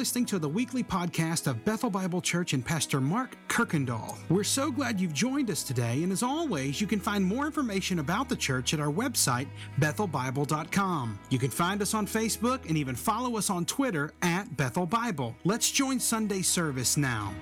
[0.00, 4.16] listening to the weekly podcast of Bethel Bible Church and Pastor Mark Kirkendall.
[4.30, 7.98] We're so glad you've joined us today, and as always, you can find more information
[7.98, 9.46] about the church at our website,
[9.78, 11.18] bethelbible.com.
[11.28, 15.36] You can find us on Facebook and even follow us on Twitter at Bethel Bible.
[15.44, 17.34] Let's join Sunday service now.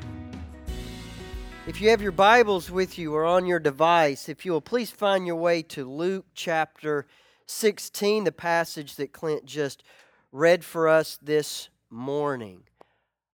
[1.68, 4.90] If you have your Bibles with you or on your device, if you will please
[4.90, 7.06] find your way to Luke chapter
[7.46, 9.84] 16, the passage that Clint just
[10.32, 12.62] read for us this morning.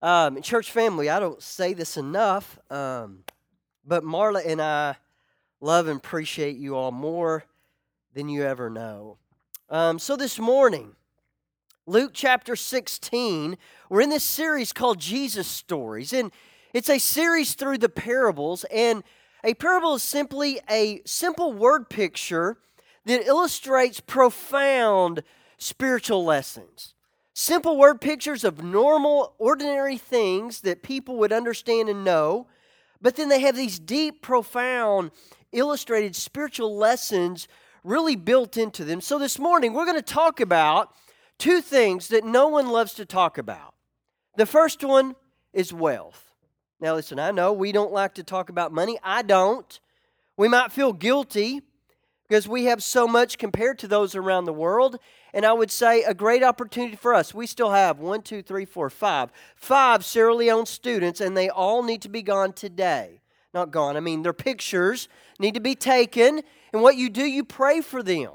[0.03, 3.25] Um, church family, I don't say this enough, um,
[3.85, 4.97] but Marla and I
[5.61, 7.45] love and appreciate you all more
[8.13, 9.19] than you ever know.
[9.69, 10.95] Um, so this morning,
[11.87, 13.57] Luke chapter 16,
[13.89, 16.31] we're in this series called Jesus Stories, and
[16.73, 19.03] it's a series through the parables, and
[19.43, 22.59] a parable is simply a simple word picture
[23.05, 25.23] that illustrates profound
[25.59, 26.94] spiritual lessons.
[27.37, 32.47] Simple word pictures of normal, ordinary things that people would understand and know,
[33.03, 35.11] but then they have these deep, profound,
[35.51, 37.49] illustrated spiritual lessons
[37.83, 39.01] really built into them.
[39.01, 40.95] So this morning, we're going to talk about
[41.37, 43.75] two things that no one loves to talk about.
[44.37, 45.17] The first one
[45.53, 46.35] is wealth.
[46.81, 48.97] Now, listen, I know we don't like to talk about money.
[49.03, 49.81] I don't.
[50.37, 51.63] We might feel guilty
[52.35, 54.99] because we have so much compared to those around the world.
[55.33, 57.33] And I would say a great opportunity for us.
[57.33, 61.85] We still have one, two, three, four, five, five Sierra Leone students, and they all
[61.85, 63.21] need to be gone today.
[63.55, 66.43] Not gone, I mean, their pictures need to be taken.
[66.73, 68.33] And what you do, you pray for them.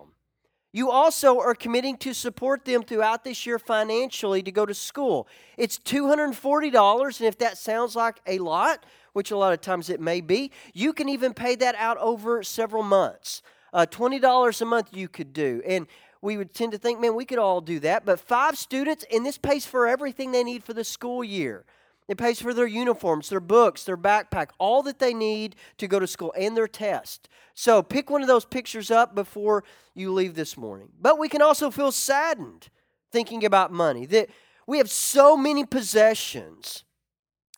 [0.72, 5.28] You also are committing to support them throughout this year financially to go to school.
[5.58, 10.00] It's $240, and if that sounds like a lot, which a lot of times it
[10.00, 13.42] may be, you can even pay that out over several months.
[13.74, 15.62] Uh, $20 a month you could do.
[15.66, 15.88] And
[16.22, 18.06] we would tend to think, man, we could all do that.
[18.06, 21.66] But five students, and this pays for everything they need for the school year.
[22.10, 26.00] It pays for their uniforms, their books, their backpack, all that they need to go
[26.00, 27.30] to school, and their test.
[27.54, 30.90] So pick one of those pictures up before you leave this morning.
[31.00, 32.70] But we can also feel saddened
[33.12, 34.30] thinking about money, that
[34.66, 36.84] we have so many possessions,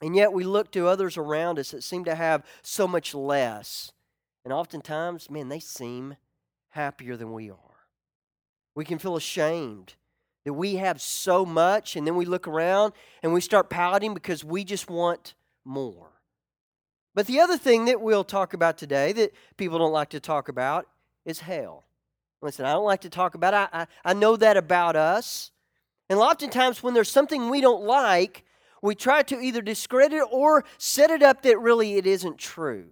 [0.01, 3.91] and yet we look to others around us that seem to have so much less.
[4.43, 6.15] And oftentimes, man, they seem
[6.69, 7.57] happier than we are.
[8.75, 9.95] We can feel ashamed
[10.45, 14.43] that we have so much, and then we look around and we start pouting because
[14.43, 16.09] we just want more.
[17.13, 20.47] But the other thing that we'll talk about today that people don't like to talk
[20.47, 20.87] about
[21.25, 21.83] is hell.
[22.41, 23.69] Listen, I don't like to talk about it.
[23.73, 25.51] I, I, I know that about us.
[26.09, 28.43] And oftentimes, when there's something we don't like,
[28.81, 32.87] we try to either discredit or set it up that really it isn't true.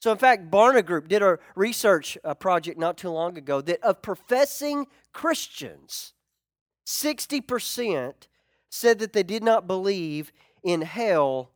[0.00, 3.82] So, in fact, Barna Group did a research uh, project not too long ago that
[3.82, 6.12] of professing Christians,
[6.86, 8.14] 60%
[8.70, 10.32] said that they did not believe
[10.62, 11.50] in hell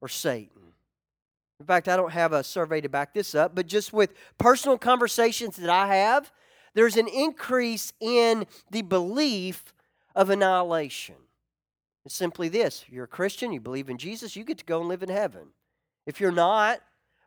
[0.00, 0.58] or Satan.
[1.60, 4.78] In fact, I don't have a survey to back this up, but just with personal
[4.78, 6.30] conversations that I have,
[6.74, 9.74] there's an increase in the belief
[10.14, 11.16] of annihilation.
[12.04, 14.88] It's simply this you're a Christian, you believe in Jesus, you get to go and
[14.88, 15.48] live in heaven.
[16.06, 16.80] If you're not,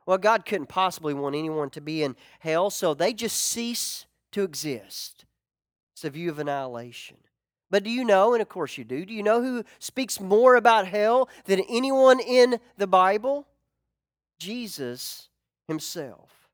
[0.06, 4.44] well, God couldn't possibly want anyone to be in hell, so they just cease to
[4.44, 5.26] exist.
[5.94, 7.18] It's a view of annihilation.
[7.70, 10.56] But do you know, and of course you do, do you know who speaks more
[10.56, 13.48] about hell than anyone in the Bible?
[14.40, 15.30] Jesus
[15.68, 16.50] himself.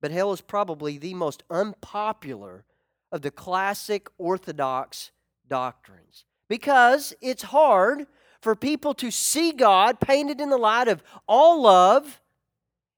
[0.00, 2.64] But hell is probably the most unpopular
[3.12, 5.12] of the classic Orthodox
[5.48, 8.06] doctrines because it's hard
[8.40, 12.20] for people to see God painted in the light of all love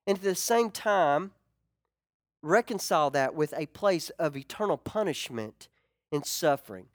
[0.06, 1.32] and at the same time
[2.42, 5.68] reconcile that with a place of eternal punishment
[6.12, 6.86] and suffering.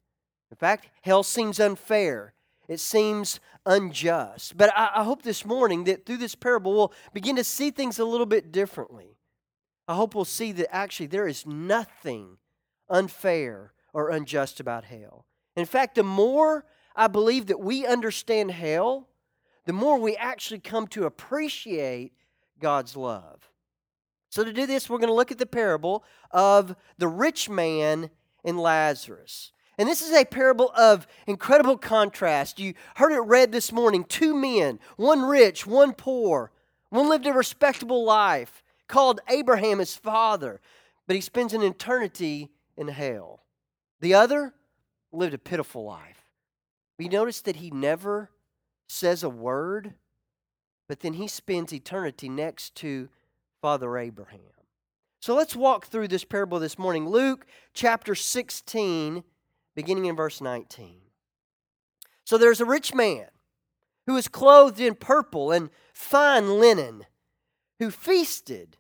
[0.50, 2.34] In fact, hell seems unfair.
[2.68, 4.56] It seems unjust.
[4.58, 8.00] But I, I, hope this morning that through this parable we'll begin to see things
[8.00, 9.18] a little bit differently.
[9.88, 12.38] I hope we'll see that actually there is nothing
[12.90, 15.26] unfair or unjust about hell.
[15.56, 19.10] In fact, the more I believe that we understand hell,
[19.66, 22.14] the more we actually come to appreciate
[22.62, 23.50] God's love.
[24.30, 28.10] So, to do this, we're going to look at the parable of the rich man
[28.46, 29.52] and Lazarus.
[29.78, 32.60] And this is a parable of incredible contrast.
[32.60, 36.52] You heard it read this morning two men, one rich, one poor.
[36.90, 40.60] One lived a respectable life, called Abraham his father,
[41.08, 43.44] but he spends an eternity in hell.
[44.02, 44.54] The other
[45.12, 46.26] lived a pitiful life.
[46.98, 48.30] You notice that he never
[48.88, 49.96] says a word
[50.92, 53.08] but then he spends eternity next to
[53.62, 54.42] Father Abraham.
[55.22, 57.08] So let's walk through this parable this morning.
[57.08, 59.24] Luke chapter 16,
[59.74, 60.98] beginning in verse 19.
[62.26, 63.28] So there's a rich man
[64.06, 67.06] who was clothed in purple and fine linen,
[67.80, 68.76] who feasted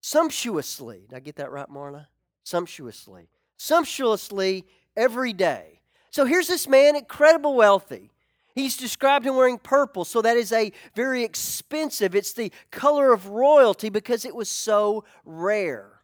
[0.00, 1.06] sumptuously.
[1.08, 2.06] Did I get that right, Marla?
[2.44, 3.30] Sumptuously.
[3.56, 4.64] Sumptuously
[4.96, 5.80] every day.
[6.10, 8.12] So here's this man, incredible wealthy.
[8.54, 12.14] He's described in wearing purple, so that is a very expensive.
[12.14, 16.02] It's the color of royalty because it was so rare.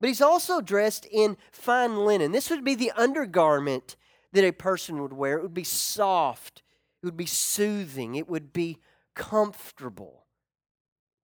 [0.00, 2.32] But he's also dressed in fine linen.
[2.32, 3.96] This would be the undergarment
[4.32, 5.38] that a person would wear.
[5.38, 6.62] It would be soft,
[7.02, 8.78] it would be soothing, it would be
[9.14, 10.26] comfortable.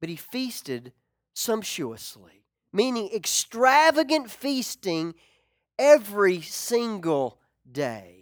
[0.00, 0.93] But he feasted
[1.35, 5.15] sumptuously, meaning extravagant feasting
[5.79, 7.41] every single
[7.71, 8.18] day.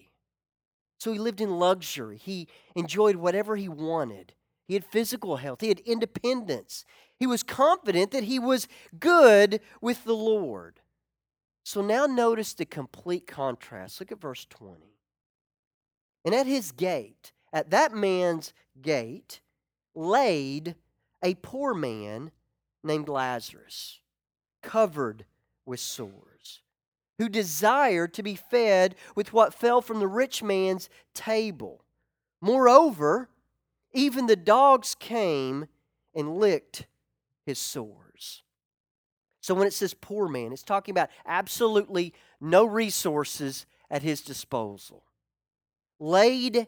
[0.98, 2.16] So he lived in luxury.
[2.16, 4.32] He enjoyed whatever he wanted.
[4.66, 6.84] He had physical health, he had independence.
[7.18, 10.80] He was confident that he was good with the Lord.
[11.64, 13.98] So now notice the complete contrast.
[14.00, 14.96] Look at verse 20.
[16.24, 18.52] And at his gate, at that man's
[18.82, 19.40] gate,
[19.94, 20.74] laid
[21.24, 22.30] a poor man
[22.84, 24.00] named Lazarus,
[24.62, 25.24] covered
[25.64, 26.12] with sores,
[27.18, 31.84] who desired to be fed with what fell from the rich man's table.
[32.40, 33.28] Moreover,
[33.92, 35.66] even the dogs came
[36.14, 36.86] and licked
[37.44, 38.42] his sores.
[39.40, 45.04] So when it says poor man, it's talking about absolutely no resources at his disposal.
[45.98, 46.66] Laid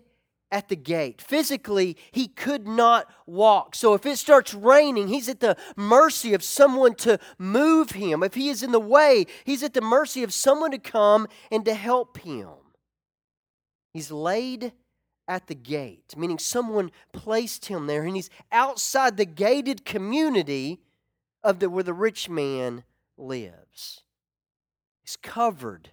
[0.51, 1.21] at the gate.
[1.21, 3.75] Physically, he could not walk.
[3.75, 8.23] So if it starts raining, he's at the mercy of someone to move him.
[8.23, 11.65] If he is in the way, he's at the mercy of someone to come and
[11.65, 12.49] to help him.
[13.93, 14.73] He's laid
[15.27, 20.81] at the gate, meaning someone placed him there, and he's outside the gated community
[21.45, 22.85] of the, where the rich man
[23.19, 24.03] lives.
[25.03, 25.91] He's covered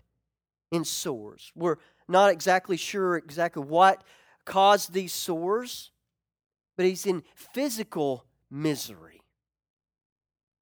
[0.71, 1.51] in sores.
[1.55, 4.03] We're not exactly sure exactly what
[4.45, 5.91] caused these sores,
[6.77, 9.21] but he's in physical misery.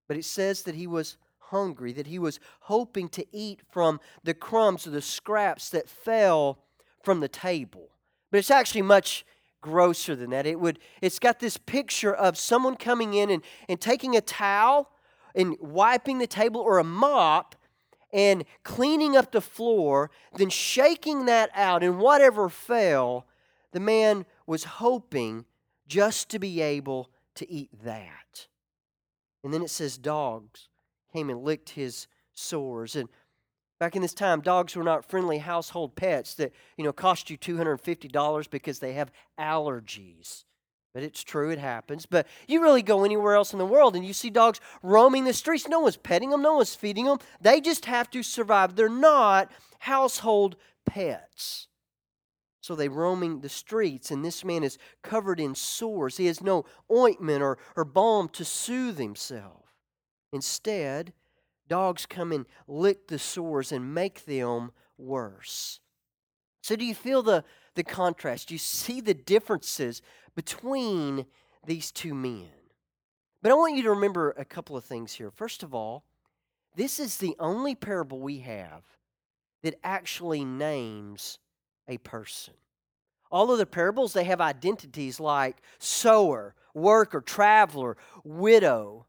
[0.08, 4.34] But it says that he was hungry, that he was hoping to eat from the
[4.34, 6.60] crumbs or the scraps that fell
[7.04, 7.90] from the table.
[8.32, 9.26] But it's actually much
[9.62, 10.46] grosser than that.
[10.46, 14.90] It would it's got this picture of someone coming in and, and taking a towel
[15.36, 17.56] and wiping the table or a mop
[18.12, 23.26] and cleaning up the floor, then shaking that out and whatever fell
[23.74, 25.46] the man was hoping
[25.88, 28.48] just to be able to eat that.
[29.44, 30.70] And then it says dogs
[31.12, 32.96] came and licked his sores.
[32.96, 33.10] And
[33.80, 37.38] back in this time, dogs were not friendly household pets that, you know, cost you
[37.38, 40.46] $250 because they have allergies.
[40.94, 42.06] But it's true, it happens.
[42.06, 45.34] But you really go anywhere else in the world and you see dogs roaming the
[45.34, 45.68] streets.
[45.68, 47.18] No one's petting them, no one's feeding them.
[47.42, 48.76] They just have to survive.
[48.76, 50.56] They're not household
[50.86, 51.68] pets.
[52.64, 56.16] So they roaming the streets, and this man is covered in sores.
[56.16, 59.66] He has no ointment or, or balm to soothe himself.
[60.32, 61.12] Instead,
[61.68, 65.82] dogs come and lick the sores and make them worse.
[66.62, 67.44] So, do you feel the,
[67.76, 68.48] the contrast?
[68.48, 70.02] Do you see the differences
[70.34, 71.26] between
[71.68, 72.48] these two men?
[73.42, 75.32] But I want you to remember a couple of things here.
[75.32, 76.06] First of all,
[76.78, 78.84] this is the only parable we have
[79.64, 81.40] that actually names
[81.88, 82.54] a person.
[83.32, 89.06] All of the parables, they have identities like sower, worker, traveler, widow.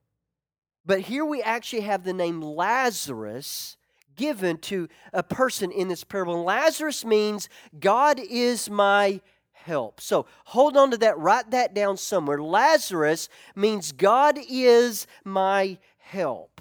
[0.87, 3.77] But here we actually have the name Lazarus
[4.17, 6.35] given to a person in this parable.
[6.35, 9.21] And Lazarus means God is my
[9.53, 10.01] help.
[10.01, 12.41] So hold on to that, write that down somewhere.
[12.41, 16.61] Lazarus means God is my help.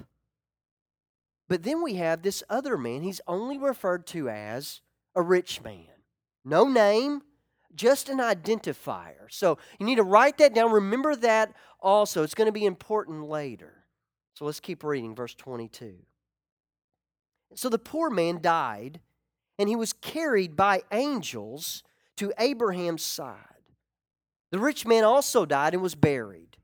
[1.48, 3.04] But then we have this other man.
[3.04, 4.82] He's only referred to as
[5.16, 5.93] a rich man.
[6.46, 7.22] No name,
[7.76, 9.30] just an identifier.
[9.30, 10.72] So you need to write that down.
[10.72, 12.24] Remember that also.
[12.24, 13.86] It's going to be important later.
[14.34, 15.96] So let's keep reading, verse 22.
[17.56, 19.00] So the poor man died,
[19.60, 21.84] and he was carried by angels
[22.18, 23.38] to Abraham's side.
[24.52, 26.58] The rich man also died and was buried.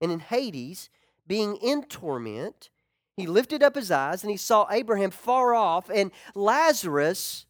[0.00, 0.90] And in Hades,
[1.26, 2.70] being in torment,
[3.16, 7.46] he lifted up his eyes and he saw Abraham far off and Lazarus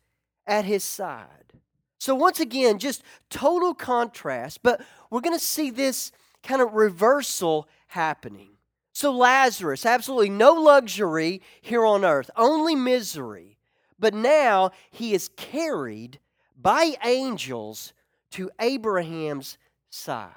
[0.47, 1.53] at his side.
[1.99, 6.13] So, once again, just total contrast, but we're going to see this
[6.43, 8.51] kind of reversal happening.
[8.93, 13.59] So, Lazarus, absolutely no luxury here on earth, only misery.
[13.99, 16.21] But now he is carried
[16.61, 17.93] by angels
[18.33, 19.57] to Abraham's
[19.89, 20.33] side.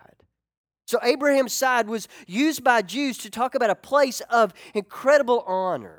[0.85, 5.98] So, Abraham's side was used by Jews to talk about a place of incredible honor.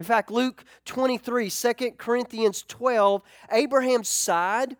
[0.00, 4.76] In fact, Luke 23, 2 Corinthians 12, Abraham's side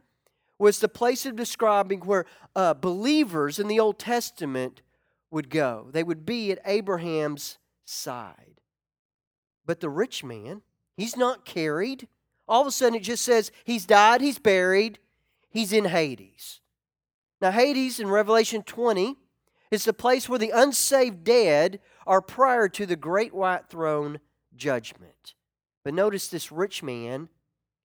[0.59, 4.83] was the place of describing where uh, believers in the Old Testament
[5.31, 5.89] would go.
[5.93, 8.61] They would be at Abraham's side.
[9.67, 10.63] But the rich man,
[10.97, 12.09] he's not carried.
[12.47, 14.99] All of a sudden, it just says he's died, he's buried,
[15.51, 16.61] he's in Hades.
[17.41, 19.17] Now, Hades in Revelation 20
[19.71, 24.19] is the place where the unsaved dead are prior to the great white throne
[24.59, 25.35] judgment.
[25.85, 27.29] But notice this rich man,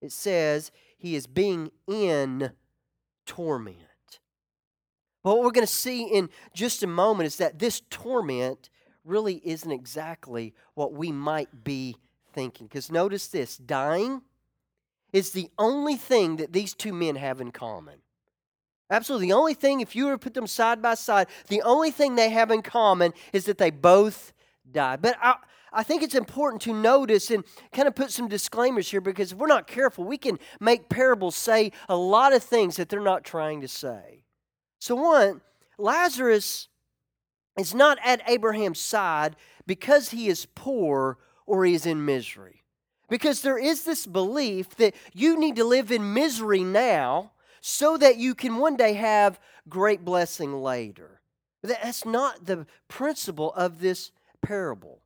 [0.01, 2.51] it says he is being in
[3.25, 3.77] torment.
[5.23, 8.69] But what we're going to see in just a moment is that this torment
[9.05, 11.95] really isn't exactly what we might be
[12.33, 12.67] thinking.
[12.67, 14.21] Because notice this dying
[15.13, 17.99] is the only thing that these two men have in common.
[18.89, 19.27] Absolutely.
[19.27, 22.15] The only thing, if you were to put them side by side, the only thing
[22.15, 24.33] they have in common is that they both
[24.69, 25.01] died.
[25.01, 25.35] But I,
[25.73, 29.37] I think it's important to notice and kind of put some disclaimers here because if
[29.37, 33.23] we're not careful, we can make parables say a lot of things that they're not
[33.23, 34.23] trying to say.
[34.79, 35.41] So, one,
[35.77, 36.67] Lazarus
[37.57, 42.63] is not at Abraham's side because he is poor or he is in misery.
[43.09, 48.17] Because there is this belief that you need to live in misery now so that
[48.17, 49.39] you can one day have
[49.69, 51.21] great blessing later.
[51.61, 54.11] But that's not the principle of this
[54.41, 55.02] parable.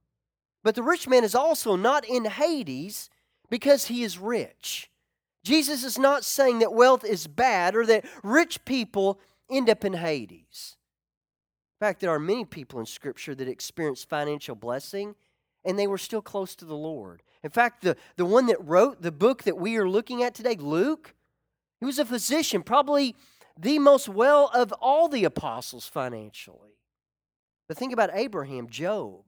[0.64, 3.10] But the rich man is also not in Hades
[3.50, 4.90] because he is rich.
[5.44, 9.94] Jesus is not saying that wealth is bad or that rich people end up in
[9.94, 10.76] Hades.
[11.80, 15.16] In fact, there are many people in Scripture that experienced financial blessing
[15.64, 17.22] and they were still close to the Lord.
[17.44, 20.56] In fact, the, the one that wrote the book that we are looking at today,
[20.60, 21.14] Luke,
[21.80, 23.16] he was a physician, probably
[23.60, 26.78] the most well of all the apostles financially.
[27.68, 29.27] But think about Abraham, Job,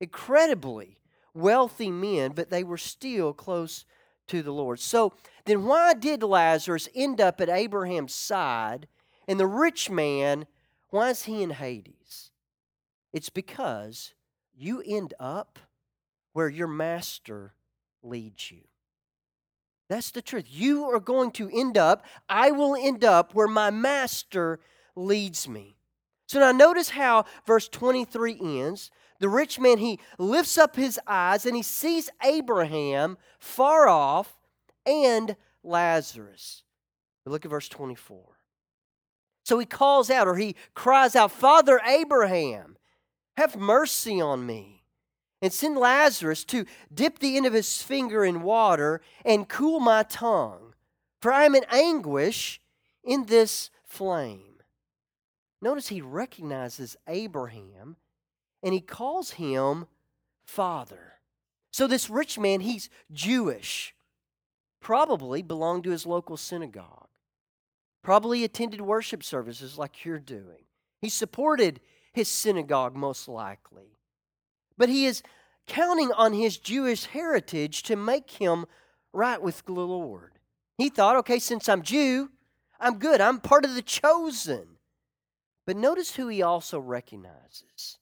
[0.00, 0.98] incredibly
[1.34, 3.84] wealthy men, but they were still close
[4.28, 4.80] to the Lord.
[4.80, 5.14] So
[5.44, 8.88] then, why did Lazarus end up at Abraham's side
[9.26, 10.46] and the rich man,
[10.90, 12.30] why is he in Hades?
[13.12, 14.14] It's because
[14.54, 15.58] you end up
[16.32, 17.54] where your master
[18.02, 18.62] leads you.
[19.88, 20.44] That's the truth.
[20.48, 24.60] You are going to end up, I will end up where my master
[24.94, 25.76] leads me.
[26.26, 28.90] So now notice how verse 23 ends.
[29.20, 34.38] The rich man, he lifts up his eyes and he sees Abraham far off
[34.86, 36.62] and Lazarus.
[37.24, 38.38] But look at verse 24.
[39.44, 42.76] So he calls out or he cries out, Father Abraham,
[43.36, 44.84] have mercy on me
[45.40, 50.02] and send Lazarus to dip the end of his finger in water and cool my
[50.02, 50.74] tongue,
[51.20, 52.60] for I am in anguish
[53.04, 54.60] in this flame.
[55.60, 57.96] Notice he recognizes Abraham
[58.62, 59.86] and he calls him
[60.44, 61.14] father.
[61.70, 63.94] So, this rich man, he's Jewish,
[64.80, 67.08] probably belonged to his local synagogue,
[68.02, 70.64] probably attended worship services like you're doing.
[71.00, 71.80] He supported
[72.12, 73.98] his synagogue, most likely
[74.78, 75.22] but he is
[75.66, 78.64] counting on his Jewish heritage to make him
[79.12, 80.38] right with the Lord.
[80.78, 82.30] He thought, okay, since I'm Jew,
[82.80, 83.20] I'm good.
[83.20, 84.78] I'm part of the chosen.
[85.66, 87.98] But notice who he also recognizes.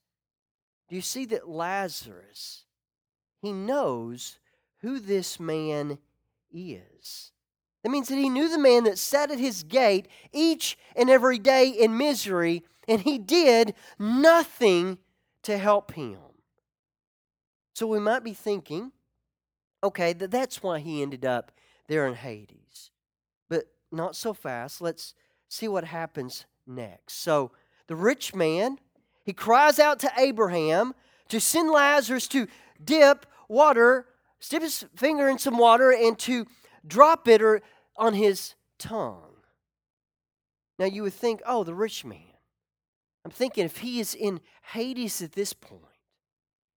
[0.89, 2.65] Do you see that Lazarus,
[3.41, 4.39] he knows
[4.81, 5.99] who this man
[6.53, 7.33] is?
[7.83, 11.39] That means that he knew the man that sat at his gate each and every
[11.39, 14.99] day in misery, and he did nothing
[15.43, 16.19] to help him.
[17.75, 18.93] So we might be thinking,
[19.85, 21.53] okay, that that's why he ended up
[21.89, 22.91] there in Hades.
[23.49, 24.81] But not so fast.
[24.81, 25.15] Let's
[25.49, 27.15] see what happens next.
[27.15, 27.53] So
[27.87, 28.79] the rich man,
[29.27, 30.95] he cries out to Abraham
[31.29, 32.47] to send Lazarus to
[32.83, 34.07] dip water,
[34.49, 36.47] dip his finger in some water, and to
[36.87, 37.43] drop it
[37.97, 39.35] on his tongue.
[40.79, 42.21] Now you would think, oh, the rich man.
[43.25, 44.41] I'm thinking if he is in
[44.73, 45.83] Hades at this point,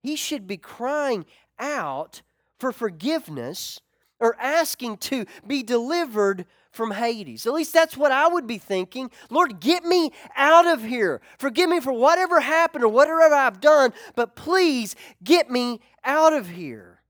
[0.02, 1.28] he should be crying
[1.60, 2.24] out
[2.60, 3.80] for forgiveness
[4.20, 7.46] or asking to be delivered from Hades.
[7.46, 9.10] At least that's what I would be thinking.
[9.30, 11.22] Lord, get me out of here.
[11.38, 16.50] Forgive me for whatever happened or whatever I've done, but please get me out of
[16.50, 17.02] here.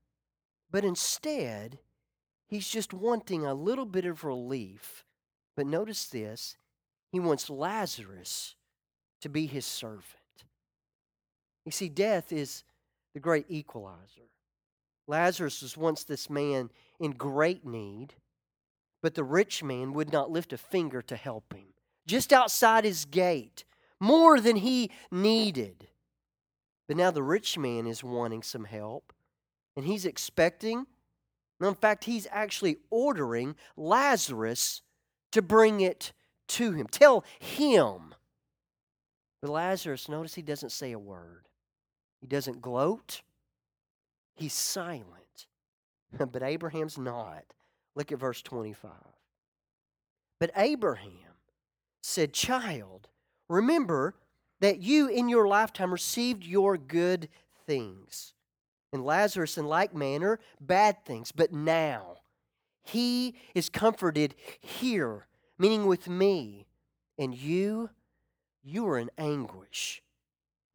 [0.70, 1.78] But instead,
[2.46, 5.04] he's just wanting a little bit of relief.
[5.56, 6.56] But notice this
[7.12, 8.54] he wants Lazarus
[9.20, 10.04] to be his servant.
[11.64, 12.64] You see, death is
[13.12, 14.30] the great equalizer.
[15.06, 18.14] Lazarus was once this man in great need,
[19.02, 21.74] but the rich man would not lift a finger to help him.
[22.06, 23.64] Just outside his gate,
[23.98, 25.88] more than he needed.
[26.88, 29.12] But now the rich man is wanting some help,
[29.76, 30.86] and he's expecting,
[31.60, 34.82] in fact, he's actually ordering Lazarus
[35.32, 36.12] to bring it
[36.48, 36.86] to him.
[36.90, 38.14] Tell him.
[39.40, 41.48] But Lazarus, notice he doesn't say a word.
[42.20, 43.22] He doesn't gloat.
[44.34, 45.46] He's silent.
[46.32, 47.44] but Abraham's not.
[47.94, 48.90] Look at verse 25.
[50.38, 51.12] But Abraham
[52.02, 53.08] said, Child,
[53.48, 54.14] remember
[54.60, 57.28] that you in your lifetime received your good
[57.66, 58.34] things,
[58.92, 61.32] and Lazarus in like manner bad things.
[61.32, 62.18] But now
[62.82, 65.26] he is comforted here,
[65.58, 66.66] meaning with me,
[67.18, 67.90] and you,
[68.62, 70.02] you are in anguish.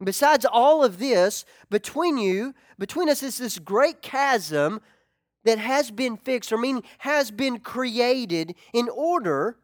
[0.02, 4.80] Besides all of this, between you, between us is this great chasm
[5.46, 9.56] that has been fixed, or meaning has been created in order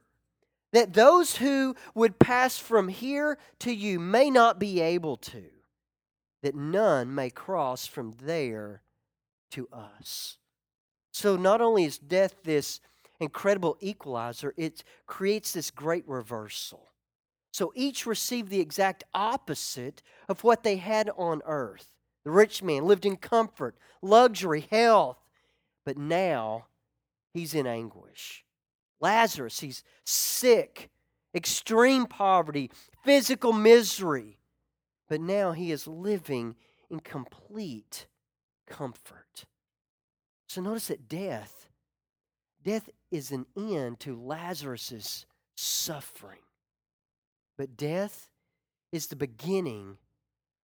[0.73, 5.43] that those who would pass from here to you may not be able to,
[6.43, 8.83] that none may cross from there
[9.51, 10.39] to us.
[11.13, 12.81] So, not only is death this
[13.19, 16.93] incredible equalizer, it creates this great reversal.
[17.53, 21.89] So, each received the exact opposite of what they had on earth.
[22.25, 25.19] The rich man lived in comfort, luxury, health,
[25.85, 26.67] but now
[27.33, 28.45] he's in anguish.
[29.01, 30.91] Lazarus, he's sick,
[31.35, 32.71] extreme poverty,
[33.05, 34.39] physical misery.
[35.09, 36.57] But now he is living
[36.91, 38.07] in complete
[38.67, 39.45] comfort.
[40.49, 41.69] So notice that death,
[42.63, 46.39] death is an end to Lazarus's suffering.
[47.59, 48.31] But death
[48.93, 49.99] is the beginning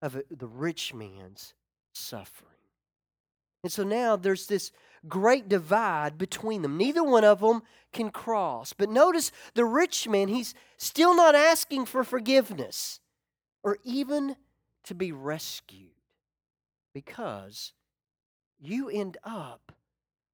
[0.00, 1.54] of uh, the rich man's
[1.92, 2.57] suffering.
[3.62, 4.70] And so now there's this
[5.08, 6.76] great divide between them.
[6.76, 7.62] Neither one of them
[7.92, 8.72] can cross.
[8.72, 13.00] But notice the rich man, he's still not asking for forgiveness
[13.62, 14.36] or even
[14.84, 15.90] to be rescued
[16.94, 17.72] because
[18.58, 19.72] you end up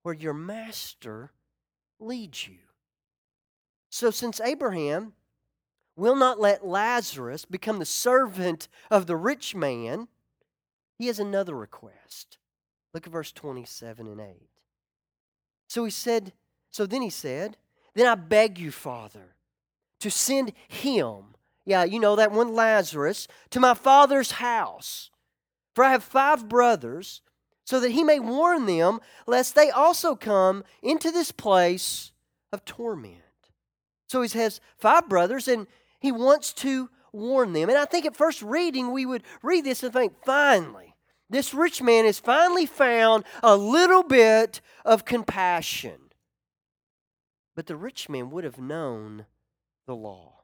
[0.02, 1.32] where your master
[1.98, 2.58] leads you.
[3.90, 5.12] So, since Abraham
[5.96, 10.08] will not let Lazarus become the servant of the rich man,
[10.98, 12.38] he has another request.
[12.94, 14.26] Look at verse 27 and 8.
[15.68, 16.32] So he said,
[16.70, 17.56] so then he said,
[17.94, 19.34] Then I beg you, Father,
[20.00, 25.10] to send him, yeah, you know that one Lazarus, to my father's house.
[25.74, 27.20] For I have five brothers,
[27.64, 32.12] so that he may warn them, lest they also come into this place
[32.52, 33.18] of torment.
[34.06, 35.66] So he has five brothers, and
[35.98, 37.68] he wants to warn them.
[37.68, 40.93] And I think at first reading, we would read this and think, finally,
[41.30, 46.10] this rich man has finally found a little bit of compassion.
[47.56, 49.26] But the rich man would have known
[49.86, 50.42] the law.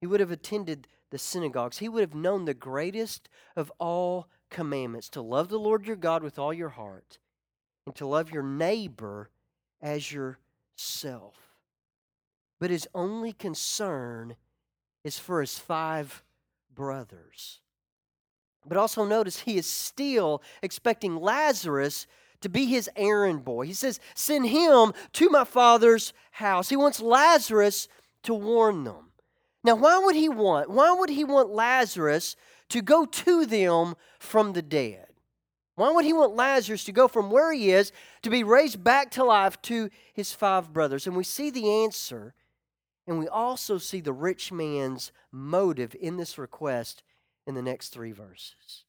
[0.00, 1.78] He would have attended the synagogues.
[1.78, 6.22] He would have known the greatest of all commandments to love the Lord your God
[6.22, 7.18] with all your heart
[7.86, 9.30] and to love your neighbor
[9.80, 11.34] as yourself.
[12.60, 14.36] But his only concern
[15.02, 16.22] is for his five
[16.72, 17.61] brothers.
[18.66, 22.06] But also notice he is still expecting Lazarus
[22.42, 23.66] to be his errand boy.
[23.66, 26.68] He says, Send him to my father's house.
[26.68, 27.88] He wants Lazarus
[28.24, 29.10] to warn them.
[29.64, 30.70] Now, why would he want?
[30.70, 32.36] Why would he want Lazarus
[32.70, 35.06] to go to them from the dead?
[35.74, 39.10] Why would he want Lazarus to go from where he is to be raised back
[39.12, 41.06] to life to his five brothers?
[41.06, 42.34] And we see the answer,
[43.06, 47.02] and we also see the rich man's motive in this request
[47.46, 48.84] in the next three verses.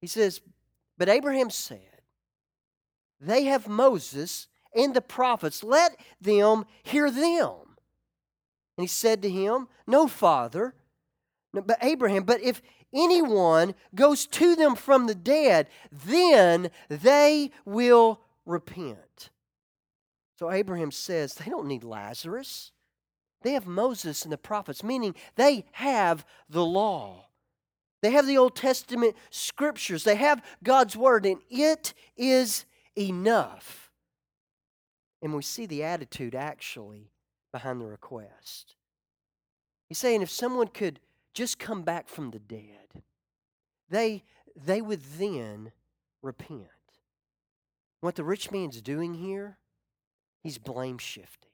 [0.00, 0.40] He says,
[0.98, 2.02] But Abraham said,
[3.20, 7.76] They have Moses and the prophets, let them hear them.
[8.76, 10.74] And he said to him, No, father,
[11.52, 19.30] but Abraham, but if anyone goes to them from the dead, then they will repent.
[20.38, 22.72] So Abraham says, They don't need Lazarus.
[23.42, 27.26] They have Moses and the prophets, meaning they have the law.
[28.02, 32.66] They have the Old Testament scriptures, they have God's word, and it is
[32.98, 33.90] enough.
[35.22, 37.12] And we see the attitude actually
[37.52, 38.74] behind the request.
[39.88, 40.98] He's saying if someone could
[41.32, 43.02] just come back from the dead,
[43.88, 44.24] they,
[44.56, 45.70] they would then
[46.22, 46.66] repent.
[48.00, 49.58] What the rich man's doing here,
[50.42, 51.51] he's blame shifting.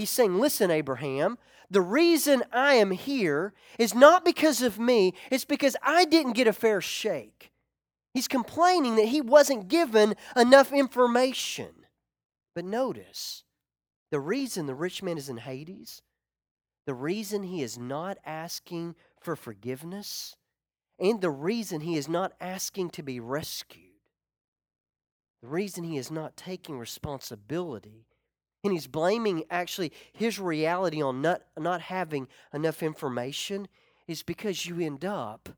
[0.00, 1.36] He's saying, Listen, Abraham,
[1.70, 6.46] the reason I am here is not because of me, it's because I didn't get
[6.46, 7.52] a fair shake.
[8.14, 11.84] He's complaining that he wasn't given enough information.
[12.54, 13.44] But notice,
[14.10, 16.00] the reason the rich man is in Hades,
[16.86, 20.34] the reason he is not asking for forgiveness,
[20.98, 24.00] and the reason he is not asking to be rescued,
[25.42, 28.06] the reason he is not taking responsibility
[28.62, 33.68] And he's blaming actually his reality on not, not having enough information
[34.06, 35.48] is because you end up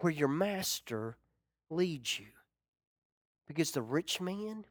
[0.00, 1.16] where your master
[1.70, 2.26] leads you.
[3.46, 4.66] Because the rich man,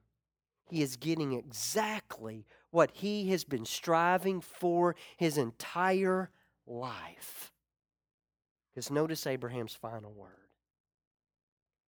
[0.70, 6.30] he is getting exactly what he has been striving for his entire
[6.68, 7.52] life.
[8.74, 10.32] Because notice Abraham's final word.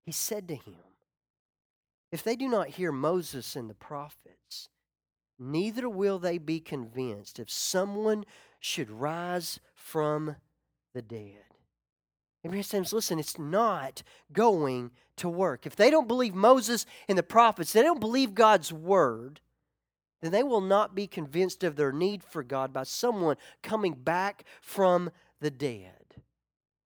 [0.06, 0.76] He said to him,
[2.12, 4.70] If they do not hear Moses and the prophets,
[5.42, 8.26] neither will they be convinced if someone
[8.60, 10.36] should rise from
[10.94, 11.44] the dead.
[12.44, 15.66] Abraham says, listen, it's not going to work.
[15.66, 19.42] If they don't believe Moses and the prophets, they don't believe God's word,
[20.22, 24.44] then they will not be convinced of their need for God by someone coming back
[24.62, 26.22] from the dead.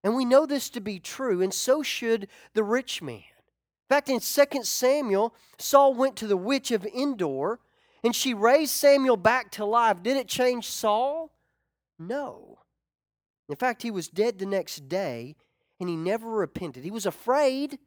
[0.04, 3.18] And we know this to be true, and so should the rich man.
[3.18, 7.60] In fact, in 2 Samuel, Saul went to the witch of Endor
[8.06, 10.04] and she raised Samuel back to life.
[10.04, 11.32] Did it change Saul?
[11.98, 12.60] No.
[13.50, 15.36] In fact, he was dead the next day
[15.80, 16.84] and he never repented.
[16.84, 17.80] He was afraid,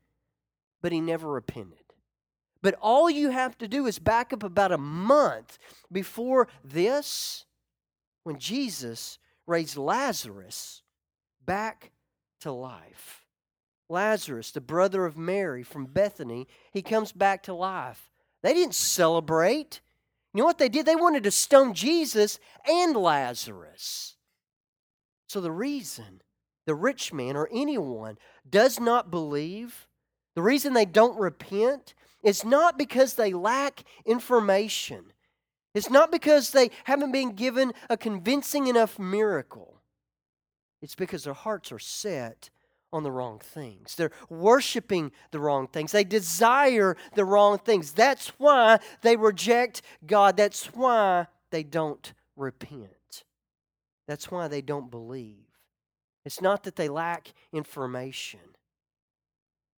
[0.83, 1.85] but he never repented.
[2.61, 5.57] But all you have to do is back up about a month
[5.93, 7.45] before this
[8.25, 10.83] when Jesus raised Lazarus
[11.47, 11.93] back
[12.41, 13.25] to life.
[13.89, 18.11] Lazarus, the brother of Mary from Bethany, he comes back to life.
[18.43, 19.81] They didn't celebrate.
[20.39, 20.87] You know what they did?
[20.87, 24.15] They wanted to stone Jesus and Lazarus.
[25.27, 26.23] So the reason
[26.65, 29.89] the rich man or anyone does not believe,
[30.37, 35.07] the reason they don't repent, is not because they lack information.
[35.75, 39.81] It's not because they haven't been given a convincing enough miracle.
[40.81, 42.51] It's because their hearts are set
[42.93, 43.95] on the wrong things.
[43.95, 45.93] They're worshiping the wrong things.
[45.93, 47.93] They desire the wrong things.
[47.93, 50.37] That's why they reject God.
[50.37, 53.25] That's why they don't repent.
[54.07, 55.45] That's why they don't believe.
[56.25, 58.41] It's not that they lack information.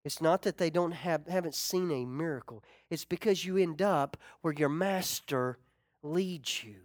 [0.05, 2.63] It's not that they don't have haven't seen a miracle.
[2.91, 5.59] It's because you end up where your master
[6.03, 6.77] leads you.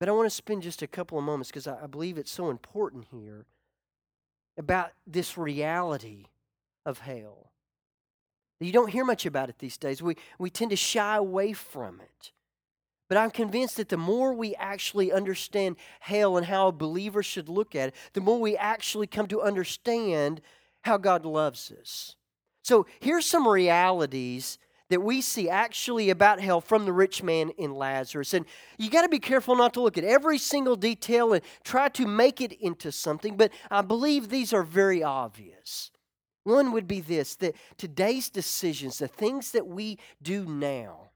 [0.00, 2.50] But I want to spend just a couple of moments because I believe it's so
[2.50, 3.46] important here
[4.58, 6.26] about this reality
[6.84, 7.52] of hell.
[8.60, 10.02] You don't hear much about it these days.
[10.02, 12.32] We, we tend to shy away from it.
[13.08, 17.48] But I'm convinced that the more we actually understand hell and how a believer should
[17.48, 20.40] look at it, the more we actually come to understand
[20.82, 22.16] how God loves us.
[22.62, 24.58] So here's some realities
[24.92, 28.34] that we see actually about hell from the rich man in Lazarus.
[28.34, 28.44] And
[28.76, 32.06] you got to be careful not to look at every single detail and try to
[32.06, 35.90] make it into something, but I believe these are very obvious.
[36.44, 41.10] One would be this that today's decisions, the things that we do now,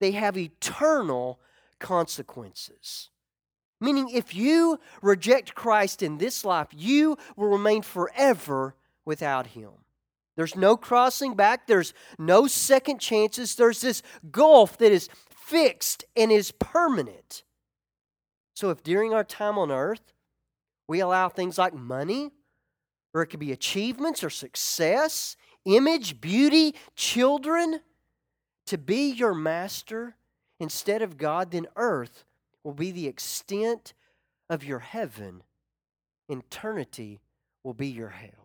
[0.00, 1.40] they have eternal
[1.78, 3.10] consequences.
[3.80, 9.70] Meaning, if you reject Christ in this life, you will remain forever without Him.
[10.36, 13.54] There's no crossing back, there's no second chances.
[13.54, 17.44] There's this gulf that is fixed and is permanent.
[18.54, 20.12] So, if during our time on earth
[20.88, 22.30] we allow things like money,
[23.12, 27.80] or it could be achievements or success, image, beauty, children,
[28.66, 30.16] to be your master
[30.58, 32.24] instead of God, then earth
[32.62, 33.92] will be the extent
[34.48, 35.42] of your heaven.
[36.28, 37.20] Eternity
[37.62, 38.43] will be your hell.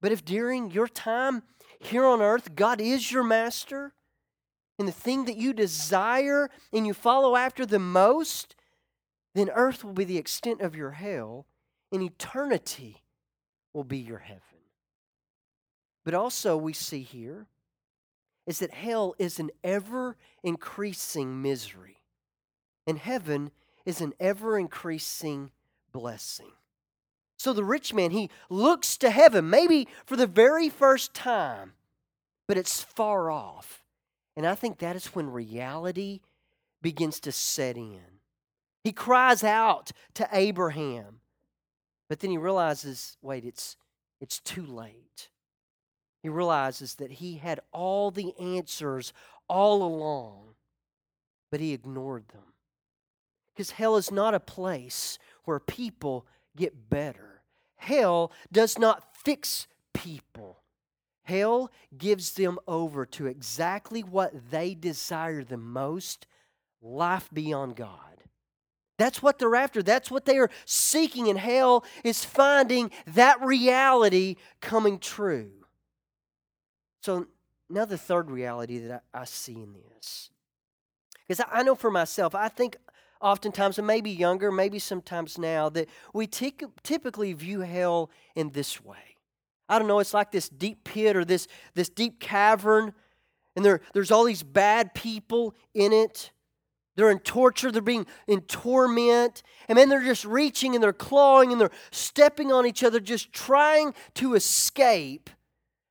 [0.00, 1.42] But if during your time
[1.78, 3.92] here on earth, God is your master,
[4.78, 8.54] and the thing that you desire and you follow after the most,
[9.34, 11.46] then earth will be the extent of your hell,
[11.92, 13.02] and eternity
[13.72, 14.42] will be your heaven.
[16.04, 17.46] But also, we see here
[18.46, 21.98] is that hell is an ever increasing misery,
[22.86, 23.50] and heaven
[23.84, 25.50] is an ever increasing
[25.92, 26.52] blessing.
[27.40, 31.72] So the rich man, he looks to heaven, maybe for the very first time,
[32.46, 33.82] but it's far off.
[34.36, 36.20] And I think that is when reality
[36.82, 38.20] begins to set in.
[38.84, 41.20] He cries out to Abraham,
[42.10, 43.74] but then he realizes wait, it's,
[44.20, 45.30] it's too late.
[46.22, 49.14] He realizes that he had all the answers
[49.48, 50.56] all along,
[51.50, 52.52] but he ignored them.
[53.54, 57.29] Because hell is not a place where people get better.
[57.80, 60.58] Hell does not fix people.
[61.22, 66.26] Hell gives them over to exactly what they desire the most
[66.82, 67.88] life beyond God.
[68.98, 69.82] That's what they're after.
[69.82, 71.28] That's what they are seeking.
[71.28, 75.50] And hell is finding that reality coming true.
[77.00, 77.28] So,
[77.70, 80.28] now the third reality that I, I see in this.
[81.26, 82.76] Because I know for myself, I think
[83.20, 88.82] oftentimes, and maybe younger, maybe sometimes now, that we t- typically view hell in this
[88.82, 89.16] way.
[89.68, 92.92] I don't know, it's like this deep pit or this, this deep cavern,
[93.54, 96.32] and there, there's all these bad people in it.
[96.96, 101.52] They're in torture, they're being in torment, and then they're just reaching and they're clawing
[101.52, 105.30] and they're stepping on each other, just trying to escape.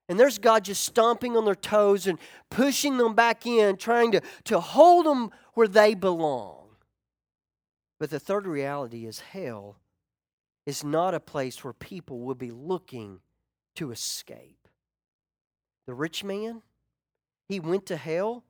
[0.07, 4.21] And there's God just stomping on their toes and pushing them back in, trying to,
[4.45, 6.58] to hold them where they belong.
[7.99, 9.77] But the third reality is hell
[10.65, 13.19] is not a place where people will be looking
[13.75, 14.67] to escape.
[15.85, 16.61] The rich man,
[17.47, 18.43] he went to hell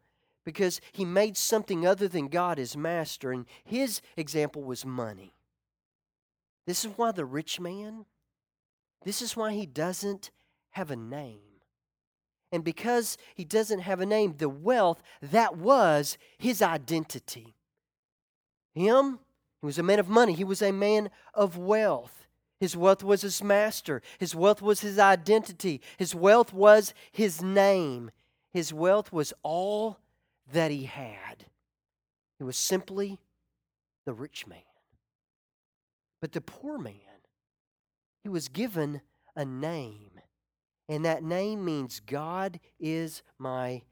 [0.45, 5.33] because he made something other than God his master, and his example was money.
[6.65, 8.05] This is why the rich man,
[9.03, 10.31] this is why he doesn't
[10.71, 11.41] have a name.
[12.51, 17.55] And because he doesn't have a name, the wealth, that was his identity.
[18.73, 19.19] Him,
[19.61, 22.27] he was a man of money, he was a man of wealth.
[22.59, 24.01] His wealth was his master.
[24.19, 25.81] His wealth was his identity.
[25.97, 28.11] His wealth was his name.
[28.51, 29.99] His wealth was all
[30.51, 31.45] that he had.
[32.37, 33.19] He was simply
[34.05, 34.59] the rich man.
[36.21, 36.93] But the poor man,
[38.23, 39.01] he was given
[39.35, 40.19] a name.
[40.89, 43.83] And that name means God is my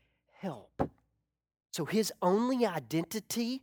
[0.42, 0.90] help.
[1.72, 3.62] So his only identity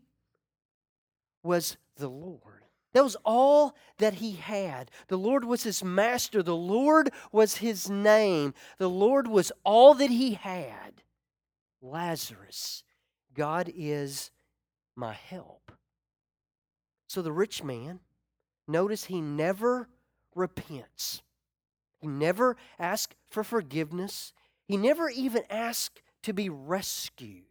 [1.42, 2.64] was the Lord.
[2.92, 4.90] That was all that he had.
[5.08, 6.42] The Lord was his master.
[6.42, 8.54] The Lord was his name.
[8.78, 11.02] The Lord was all that he had.
[11.82, 12.84] Lazarus,
[13.34, 14.30] God is
[14.94, 15.72] my help.
[17.08, 18.00] So the rich man,
[18.68, 19.88] notice he never
[20.34, 21.22] repents.
[22.00, 24.32] He never asks for forgiveness.
[24.66, 27.44] He never even asks to be rescued.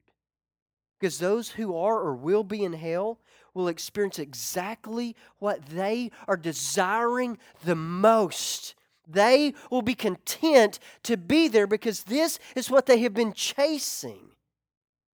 [1.04, 3.20] Because those who are or will be in hell
[3.54, 8.74] will experience exactly what they are desiring the most.
[9.06, 14.30] They will be content to be there because this is what they have been chasing.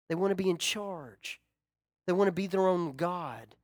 [0.09, 1.41] They want to be in charge,
[2.05, 3.55] they want to be their own God.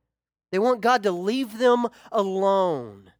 [0.50, 3.12] They want God to leave them alone.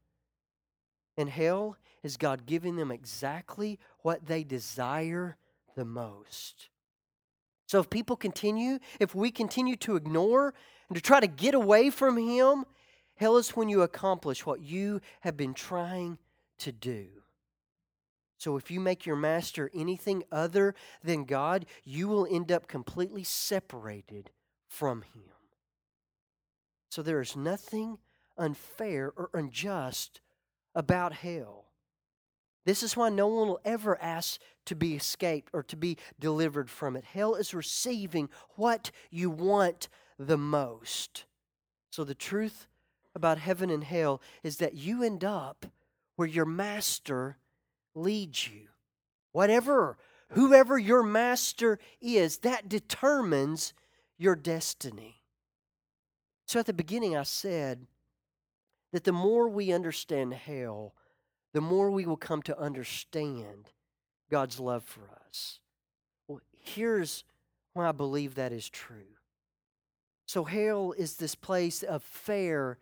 [1.16, 5.36] And hell is God giving them exactly what they desire
[5.76, 6.70] the most.
[7.66, 10.54] So if people continue, if we continue to ignore
[10.88, 12.64] and to try to get away from Him,
[13.16, 16.18] hell is when you accomplish what you have been trying
[16.58, 17.08] to do.
[18.38, 23.24] So if you make your master anything other than God, you will end up completely
[23.24, 24.30] separated
[24.68, 25.32] from Him.
[26.90, 27.98] So there is nothing
[28.38, 30.20] unfair or unjust
[30.74, 31.64] about hell.
[32.64, 36.68] This is why no one will ever ask to be escaped or to be delivered
[36.68, 37.04] from it.
[37.04, 41.24] Hell is receiving what you want the most.
[41.90, 42.66] So, the truth
[43.14, 45.66] about heaven and hell is that you end up
[46.16, 47.38] where your master
[47.94, 48.68] leads you.
[49.32, 49.96] Whatever,
[50.30, 53.72] whoever your master is, that determines
[54.18, 55.22] your destiny.
[56.46, 57.86] So, at the beginning, I said
[58.92, 60.94] that the more we understand hell,
[61.52, 63.70] the more we will come to understand
[64.30, 65.60] God's love for us.
[66.28, 67.24] Well, here's
[67.74, 69.16] why I believe that is true.
[70.26, 72.78] So, hell is this place of fair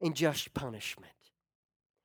[0.00, 1.10] and just punishment.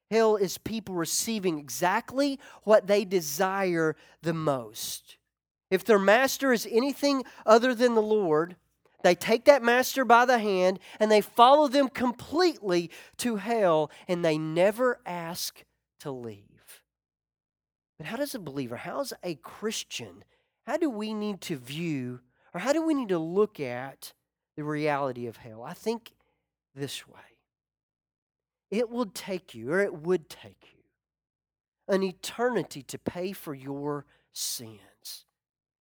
[0.09, 5.17] Hell is people receiving exactly what they desire the most.
[5.69, 8.55] If their master is anything other than the Lord,
[9.03, 14.25] they take that master by the hand and they follow them completely to hell and
[14.25, 15.63] they never ask
[15.99, 16.48] to leave.
[17.99, 20.23] But how does a believer, how's a Christian,
[20.65, 22.21] how do we need to view
[22.53, 24.13] or how do we need to look at
[24.55, 25.61] the reality of hell?
[25.61, 26.13] I think
[26.73, 27.19] this way
[28.71, 30.83] it will take you, or it would take you,
[31.87, 35.25] an eternity to pay for your sins.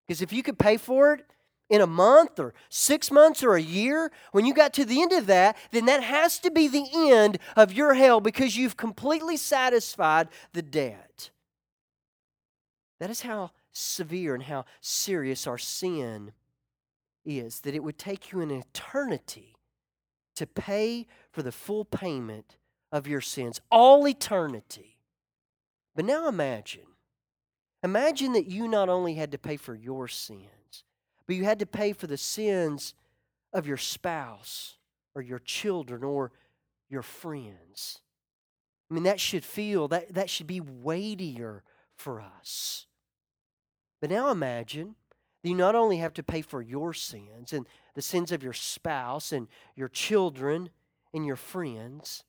[0.07, 1.27] Because if you could pay for it
[1.69, 5.13] in a month or six months or a year, when you got to the end
[5.13, 9.37] of that, then that has to be the end of your hell because you've completely
[9.37, 11.29] satisfied the debt.
[13.01, 16.33] That is how severe and how serious our sin
[17.25, 19.57] is, that it would take you an eternity
[20.37, 22.57] to pay for the full payment
[22.91, 24.99] of your sins, all eternity.
[25.95, 26.87] But now imagine,
[27.83, 30.85] imagine that you not only had to pay for your sins,
[31.27, 32.95] but you had to pay for the sins
[33.53, 34.77] of your spouse
[35.15, 36.33] or your children or
[36.89, 38.01] your friends.
[38.91, 41.63] I mean, that should feel, that, that should be weightier
[41.99, 42.87] for us.
[44.01, 44.95] But now imagine
[45.43, 49.33] You not only have to pay for your sins and the sins of your spouse
[49.33, 50.71] and your children
[51.15, 52.25] and your friends,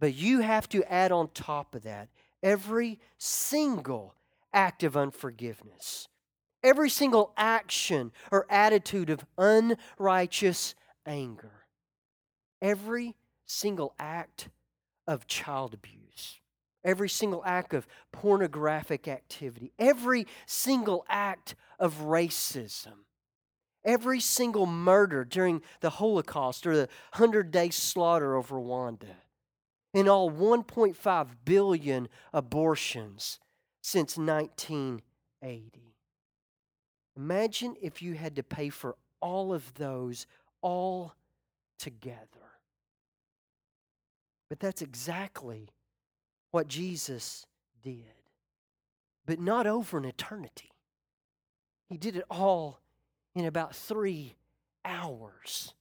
[0.00, 2.08] but you have to add on top of that
[2.42, 4.14] every single
[4.52, 6.08] act of unforgiveness,
[6.62, 10.74] every single action or attitude of unrighteous
[11.06, 11.66] anger,
[12.60, 13.14] every
[13.46, 14.48] single act
[15.06, 16.40] of child abuse,
[16.84, 23.04] every single act of pornographic activity, every single act of racism,
[23.84, 29.16] every single murder during the Holocaust or the 100 day slaughter of Rwanda,
[29.94, 33.40] in all 1.5 billion abortions
[33.82, 35.94] since 1980.
[37.16, 40.26] Imagine if you had to pay for all of those
[40.60, 41.14] all
[41.78, 42.26] together.
[44.48, 45.70] But that's exactly
[46.50, 47.46] what Jesus
[47.82, 48.04] did.
[49.26, 50.70] But not over an eternity.
[51.88, 52.80] He did it all
[53.34, 54.36] in about three
[54.84, 55.74] hours.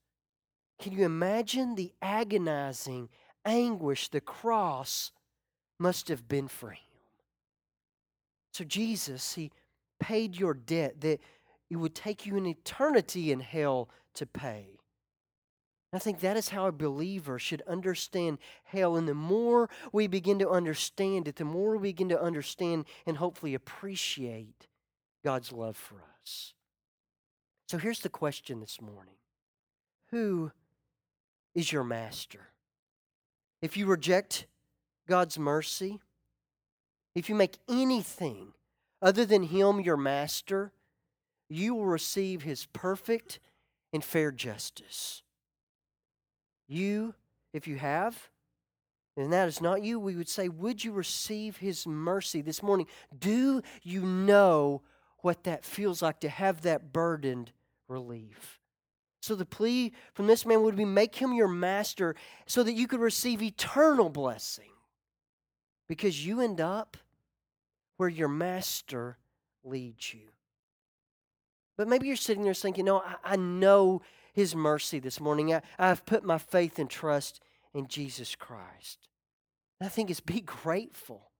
[0.79, 3.09] Can you imagine the agonizing
[3.45, 5.11] anguish the cross
[5.79, 6.79] must have been for him?
[8.53, 9.51] So, Jesus, He
[9.99, 11.19] paid your debt that
[11.69, 14.76] it would take you an eternity in hell to pay.
[15.97, 18.97] I think that is how a believer should understand hell.
[18.97, 23.17] And the more we begin to understand it, the more we begin to understand and
[23.17, 24.67] hopefully appreciate
[25.25, 26.53] God's love for us.
[27.67, 29.15] So here's the question this morning
[30.11, 30.51] Who
[31.55, 32.49] is your master?
[33.63, 34.45] If you reject
[35.07, 35.99] God's mercy,
[37.15, 38.49] if you make anything
[39.01, 40.73] other than Him your master,
[41.49, 43.39] you will receive His perfect
[43.91, 45.23] and fair justice.
[46.67, 47.13] You,
[47.53, 48.29] if you have,
[49.15, 52.87] and that is not you, we would say, Would you receive His mercy this morning?
[53.17, 54.83] Do you know
[55.19, 57.51] what that feels like to have that burdened
[57.87, 58.59] relief?
[59.21, 62.87] So the plea from this man would be make him your master so that you
[62.87, 64.69] could receive eternal blessing.
[65.89, 66.95] Because you end up
[67.97, 69.17] where your master
[69.65, 70.29] leads you.
[71.77, 74.01] But maybe you're sitting there thinking, no, I, I know
[74.37, 75.51] his mercy this morning.
[75.51, 77.41] I, I've put my faith and trust
[77.73, 79.09] in Jesus Christ.
[79.79, 81.31] And I think it's be grateful.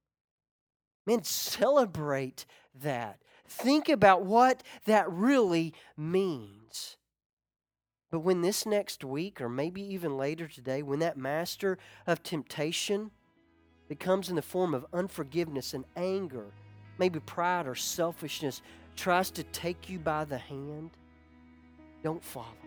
[1.06, 3.20] Man, celebrate that.
[3.48, 6.98] Think about what that really means.
[8.10, 13.12] But when this next week, or maybe even later today, when that master of temptation
[13.90, 16.48] that comes in the form of unforgiveness and anger,
[16.98, 18.64] maybe pride or selfishness,
[18.96, 20.90] tries to take you by the hand,
[22.04, 22.67] don't follow.